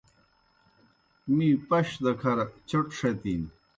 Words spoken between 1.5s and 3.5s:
پشوْ دہ کھر چوْٹ ݜتِن۔